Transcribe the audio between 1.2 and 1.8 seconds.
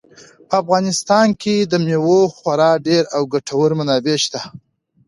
کې د